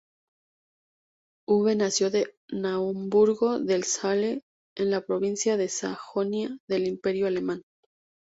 Hube 1.47 1.75
nació 1.75 2.07
en 2.07 2.23
Naumburgo 2.49 3.59
del 3.59 3.83
Saale 3.83 4.41
en 4.75 4.89
la 4.89 5.01
provincia 5.01 5.57
de 5.57 5.69
Sajonia 5.69 6.57
del 6.67 6.87
Imperio 6.87 7.27
alemán. 7.27 7.61